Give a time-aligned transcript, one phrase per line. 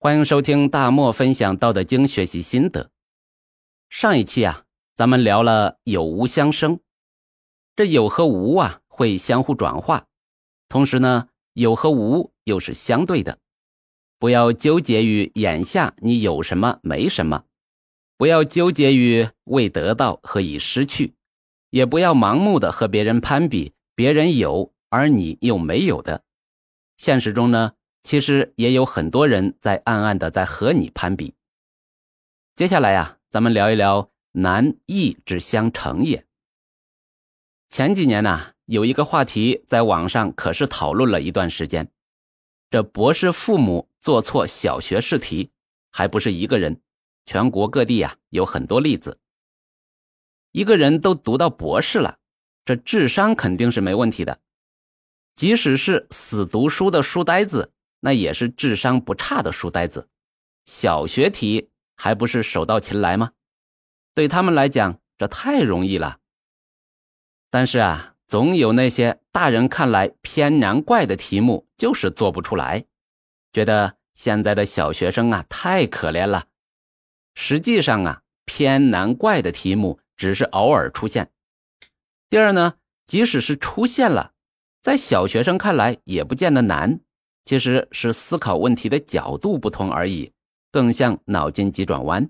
[0.00, 2.92] 欢迎收听大漠分享《道德经》学习心得。
[3.90, 4.62] 上一期啊，
[4.94, 6.78] 咱们聊了有无相生，
[7.74, 10.06] 这有和无啊会相互转化，
[10.68, 13.40] 同时呢，有和无又是相对的。
[14.20, 17.42] 不要纠结于眼下你有什么没什么，
[18.16, 21.14] 不要纠结于未得到和已失去，
[21.70, 26.22] 也不要盲目的和别人攀比，别人有而你又没有的。
[26.96, 27.72] 现实中呢？
[28.08, 31.34] 其实也有很多人在暗暗的在和你攀比。
[32.56, 36.24] 接下来呀，咱们聊一聊难易之相成也。
[37.68, 41.92] 前几年呢，有一个话题在网上可是讨论了一段时间。
[42.70, 45.50] 这博士父母做错小学试题，
[45.90, 46.80] 还不是一个人，
[47.26, 49.20] 全国各地呀有很多例子。
[50.52, 52.16] 一个人都读到博士了，
[52.64, 54.40] 这智商肯定是没问题的，
[55.34, 57.74] 即使是死读书的书呆子。
[58.00, 60.08] 那也是智商不差的书呆子，
[60.64, 63.32] 小学题还不是手到擒来吗？
[64.14, 66.18] 对他们来讲，这太容易了。
[67.50, 72.84] 但是啊，总有那些大人看来偏难怪的题目，就是做不出来，
[73.52, 76.46] 觉得现在的小学生啊太可怜了。
[77.34, 81.30] 实际上啊，偏难怪的题目只是偶尔出现。
[82.28, 82.74] 第二呢，
[83.06, 84.34] 即使是出现了，
[84.82, 87.00] 在小学生看来也不见得难。
[87.48, 90.32] 其实是思考问题的角度不同而已，
[90.70, 92.28] 更像脑筋急转弯。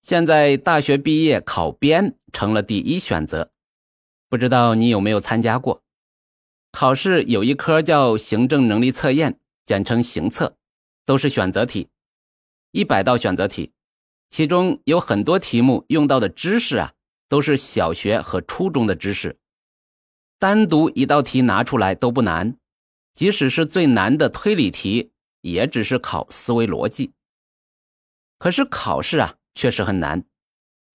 [0.00, 3.52] 现在大学毕业考编成了第一选择，
[4.30, 5.82] 不知道你有没有参加过？
[6.70, 10.56] 考试有一科叫行政能力测验，简称行测，
[11.04, 11.90] 都是选择题，
[12.70, 13.72] 一百道选择题，
[14.30, 16.94] 其中有很多题目用到的知识啊，
[17.28, 19.38] 都是小学和初中的知识，
[20.38, 22.56] 单独一道题拿出来都不难。
[23.14, 27.12] 即使是最难的推理题，也只是考思维逻辑。
[28.38, 30.24] 可是考试啊，确实很难，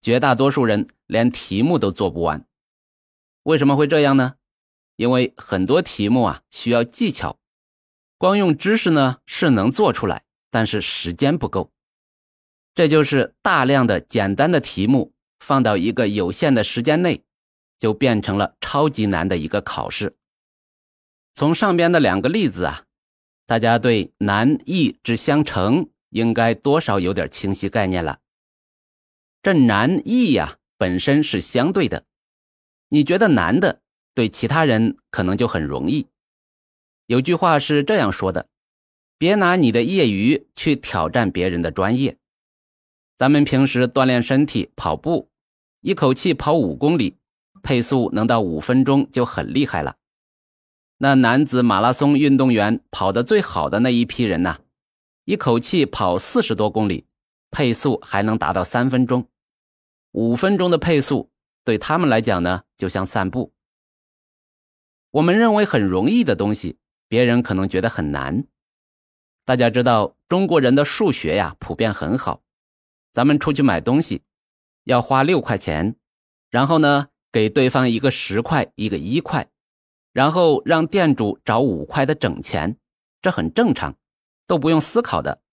[0.01, 2.45] 绝大多数人连题目都做不完。
[3.43, 4.35] 为什么会这样呢？
[4.97, 7.39] 因为很多题目啊需要技巧，
[8.17, 11.71] 光用知识呢是能做出来，但是时间不够。
[12.73, 17.23] 这就是大量的简单的题目放到一个有限的时间内，
[17.79, 20.16] 就变成了超级难的一个考试。
[21.37, 22.85] 从上边的两个例子啊，
[23.45, 28.21] 大家对难易之相成应该多少有点清晰概念了。
[29.43, 32.05] 这难易呀本身是相对的，
[32.89, 33.81] 你觉得难的，
[34.15, 36.07] 对其他人可能就很容易。
[37.05, 38.47] 有句话是这样说的：
[39.19, 42.17] 别拿你的业余去挑战别人的专业。
[43.15, 45.29] 咱们平时锻炼身体跑步，
[45.81, 47.15] 一口气跑五公里，
[47.61, 49.97] 配速能到五分钟就很厉害了。
[50.99, 54.59] 那男子马拉松运动员跑得最好的那一批人呐，
[55.25, 57.05] 一口气跑四十多公里，
[57.51, 59.27] 配速还能达到三分钟。
[60.13, 61.29] 五分钟的配速
[61.63, 63.53] 对他们来讲呢，就像散步。
[65.11, 66.77] 我们认为很容易的东西，
[67.07, 68.45] 别人可能觉得很难。
[69.45, 72.41] 大家知道中国人的数学呀，普遍很好。
[73.13, 74.23] 咱们出去买东西，
[74.85, 75.95] 要花六块钱，
[76.49, 79.47] 然后呢，给对方一个十块，一个一块。
[80.17, 82.75] 然后让店主找五块的整钱，
[83.21, 83.95] 这很正常，
[84.47, 85.43] 都不用思考的。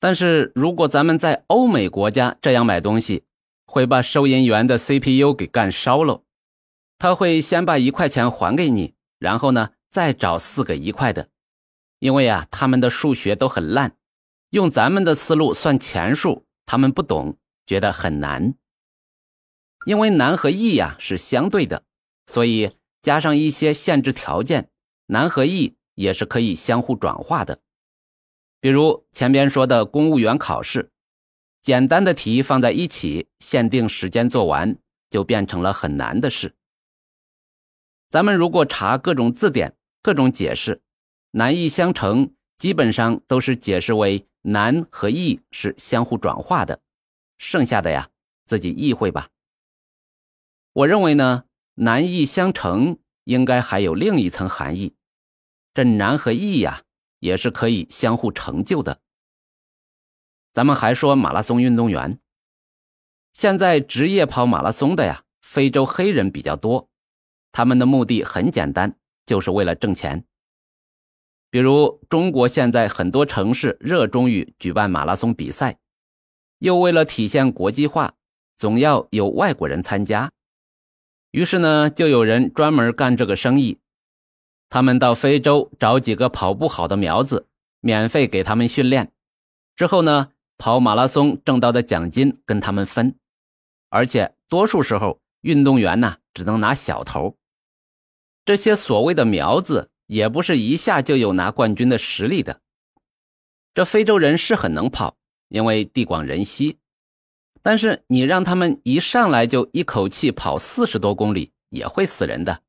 [0.00, 3.22] 但是如果咱们在欧美国家这样买东西，
[3.64, 6.24] 会把收银员的 CPU 给干烧了。
[6.98, 11.28] 他会先把一块钱还给你，然后呢再找四个一块的，
[12.00, 13.96] 因为啊他们的数学都很烂，
[14.50, 18.54] 用咱们的思路算钱数，他们不懂，觉得很难。
[19.86, 21.84] 因为难和易呀是相对的，
[22.26, 22.72] 所以。
[23.04, 24.70] 加上一些限制条件，
[25.08, 27.60] 难和易也是可以相互转化的。
[28.60, 30.90] 比如前边说的公务员考试，
[31.60, 34.78] 简单的题放在一起，限定时间做完，
[35.10, 36.54] 就变成了很难的事。
[38.08, 40.80] 咱们如果查各种字典，各种解释，
[41.32, 46.80] 难易相成，基本上都是解释为难和易是相互转化的。
[47.36, 48.08] 剩下的呀，
[48.46, 49.28] 自己意会吧。
[50.72, 51.44] 我认为呢。
[51.74, 54.94] 难易相成，应该还有另一层含义。
[55.74, 56.82] 这难和易呀，
[57.18, 59.00] 也是可以相互成就的。
[60.52, 62.20] 咱们还说马拉松运动员，
[63.32, 66.88] 现在职业跑马拉松的呀，非洲黑人比较多，
[67.50, 68.96] 他们的目的很简单，
[69.26, 70.24] 就是为了挣钱。
[71.50, 75.78] 比如中国现在很多城市热衷于举办马拉松比赛，
[76.58, 78.14] 又为了体现国际化，
[78.56, 80.30] 总要有外国人参加。
[81.34, 83.80] 于是呢，就有人专门干这个生意。
[84.68, 87.48] 他们到非洲找几个跑不好的苗子，
[87.80, 89.10] 免费给他们训练，
[89.74, 93.16] 之后呢，跑马拉松挣到的奖金跟他们分，
[93.88, 97.36] 而且多数时候运动员呢只能拿小头。
[98.44, 102.60] 这些所谓的苗子也不是一下就有拿冠军的实力的。
[103.74, 105.16] 这非洲人是很能跑，
[105.48, 106.78] 因为地广人稀，
[107.64, 112.60] 但是你让他们一上来就一口气跑四十多公里，也会死人的。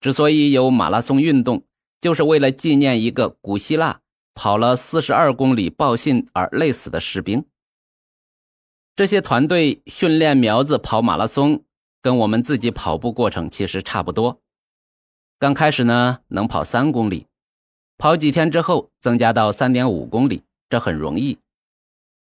[0.00, 1.64] 之所以有马拉松运动，
[2.00, 4.00] 就是为了纪念一个古希腊
[4.32, 7.44] 跑了四十二公里报信而累死的士兵。
[8.94, 11.64] 这些团队训练苗子跑马拉松，
[12.00, 14.40] 跟我们自己跑步过程其实差不多。
[15.40, 17.26] 刚开始呢，能跑三公里，
[17.98, 21.38] 跑几天之后增加到三点五公里，这很容易。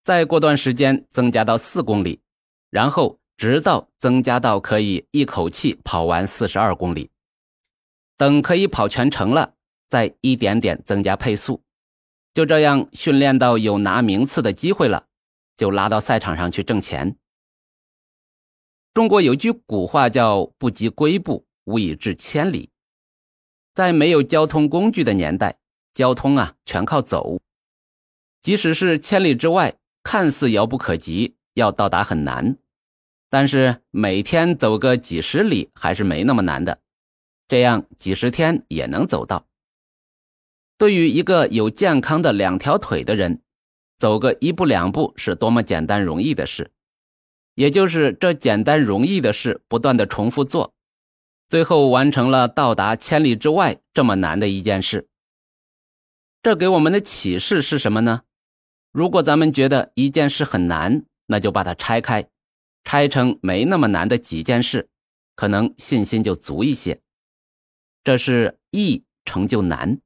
[0.04, 2.22] 再过段时间增加到四公里，
[2.70, 7.12] 然后直到增加到可以一口气跑完四十二公里。
[8.18, 9.56] 等可以跑全程了，
[9.88, 11.64] 再一点点增加配速，
[12.34, 15.08] 就这样训练到有拿名次的机会了，
[15.56, 17.16] 就拉到赛场上去挣钱。
[18.94, 22.70] 中国有句古话叫“不及龟步，无以至千里”。
[23.74, 25.60] 在没有交通工具的年代，
[25.94, 27.40] 交通啊全靠走，
[28.42, 32.58] 即使是千里之外，看似遥不可及，要到达很难，
[33.30, 36.80] 但是每天走个几十里还是没那么难的。
[37.48, 39.46] 这样几十天也能走到。
[40.78, 43.42] 对于一个有健康的两条腿的人，
[43.98, 46.72] 走个一步两步是多么简单容易的事。
[47.54, 50.74] 也就是这简单容易的事，不断的重复做，
[51.50, 55.10] 最后完成了到达千里之外这么难的一件事。
[56.42, 58.22] 这给我们的启示是什么呢？
[58.92, 62.30] 如果咱们觉得一件事很难，那就把它拆开，
[62.84, 64.90] 拆成没那么难的几件事，
[65.34, 67.02] 可能信心就足一些。
[68.04, 70.02] 这是易成就难。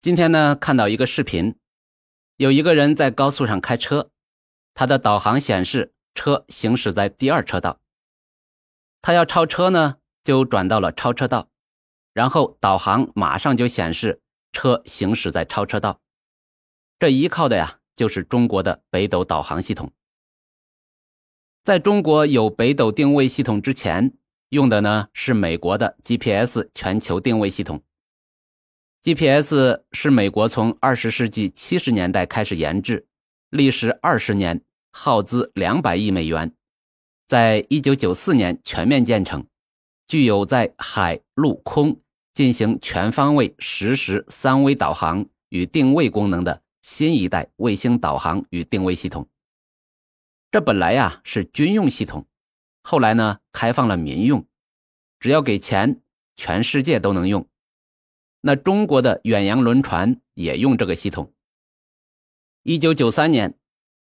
[0.00, 1.56] 今天呢，看到一个视频，
[2.36, 4.10] 有一个人在高速上开车，
[4.72, 7.80] 他的导航显示车行驶在第二车道。
[9.02, 11.48] 他要超车呢，就转到了超车道，
[12.12, 14.20] 然后导航马上就显示
[14.52, 16.00] 车行驶在超车道。
[16.98, 19.92] 这依靠的呀，就是中国的北斗导航系统。
[21.62, 24.14] 在中国有北斗定位系统之前。
[24.50, 27.82] 用的呢是美国的 GPS 全球定位系统。
[29.02, 33.08] GPS 是美国从二十世纪七十年代开始研制，
[33.50, 34.62] 历时二十年，
[34.92, 36.54] 耗资两百亿美元，
[37.26, 39.44] 在一九九四年全面建成，
[40.06, 42.00] 具有在海陆空
[42.32, 49.26] 进行全方位实时三维导航与定位功能的新一代卫星导航与定位系统。
[50.50, 52.28] 这本来呀是军用系统。
[52.82, 54.46] 后来呢，开放了民用，
[55.18, 56.02] 只要给钱，
[56.36, 57.48] 全世界都能用。
[58.42, 61.32] 那中国的远洋轮船也用这个系统。
[62.64, 63.58] 一九九三年，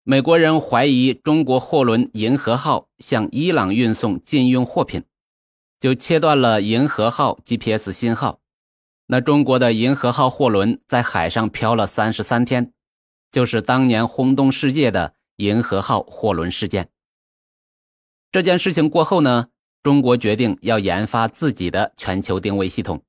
[0.03, 5.05] 美国人怀疑中国货轮“银河号”向伊朗运送禁运货品，
[5.79, 8.41] 就切断了“银河号” GPS 信号。
[9.09, 12.73] 那中国的“银河号”货轮在海上漂了三十三天，
[13.31, 16.91] 就是当年轰动世界的“银河号”货轮事件。
[18.33, 19.49] 这件事情过后呢，
[19.83, 23.05] 中国决定要研发自己的全球定位系统，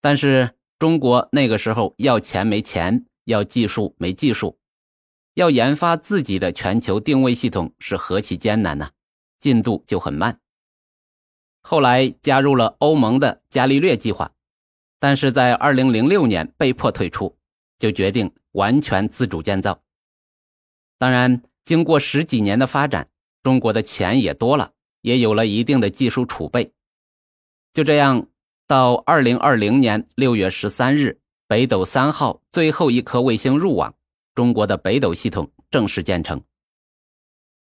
[0.00, 4.58] 但是中国那个时候要钱没钱，要技术没技术，
[5.34, 8.90] 要研发自己的全球定位系统是何其艰难呐，
[9.38, 10.40] 进度就很慢。
[11.60, 14.32] 后来加入了欧盟的伽利略计划，
[15.02, 17.36] 但是在二零零六年被迫退出，
[17.76, 19.82] 就决定完全自主建造。
[20.96, 23.08] 当然，经过十几年的发展。
[23.42, 26.72] 中国的钱也多了，也有了一定的技术储备。
[27.72, 28.28] 就这样，
[28.68, 31.18] 到二零二零年六月十三日，
[31.48, 33.96] 北斗三号最后一颗卫星入网，
[34.36, 36.40] 中国的北斗系统正式建成。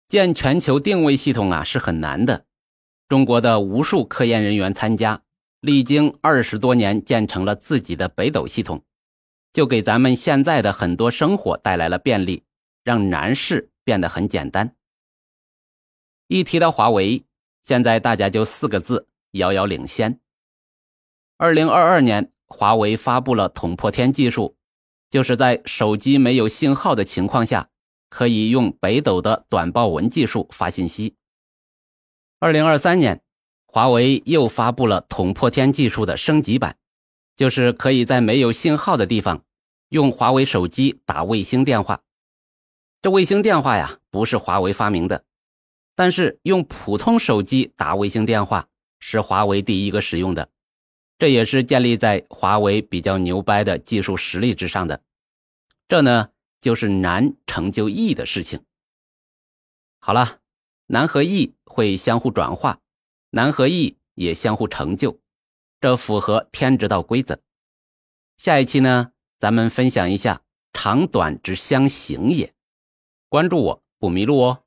[0.09, 2.45] 建全球定位系统啊是很难的，
[3.07, 5.22] 中国的无数科研人员参加，
[5.63, 8.83] 历经二十多年建成了自己的北斗系统，
[9.53, 12.43] 就给咱们现在的很多生活带来了便利，
[12.83, 14.75] 让难事变得很简单。
[16.27, 17.23] 一提到华为，
[17.63, 20.19] 现在大家就四个字：遥遥领先。
[21.37, 24.57] 二零二二年，华为发布了捅破天技术，
[25.09, 27.69] 就是在手机没有信号的情况下，
[28.09, 31.15] 可以用北斗的短报文技术发信息。
[32.39, 33.22] 二零二三年，
[33.73, 36.77] 华为又发布了捅破天技术的升级版，
[37.35, 39.43] 就是可以在没有信号的地方，
[39.89, 42.03] 用华为手机打卫星电话。
[43.01, 45.25] 这卫星电话呀，不是华为发明的。
[45.95, 48.67] 但是用普通手机打卫星电话
[48.99, 50.47] 是华为第一个使用的，
[51.17, 55.01] 这也是建立在华为比较牛掰的技术实力之上的。
[55.87, 56.29] 这呢，
[56.61, 58.59] 就是难成就易的事情。
[59.97, 60.41] 好了，
[60.85, 62.79] 难和易会相互转化，
[63.35, 65.19] 难和易也相互成就，
[65.81, 67.39] 这符合天之道规则。
[68.37, 72.53] 下一期呢，咱们分享一下长短之相形也。
[73.29, 74.62] 关注我不迷路哦。